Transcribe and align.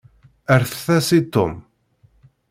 Erret-as 0.55 1.09
i 1.17 1.19
Tom. 1.35 1.53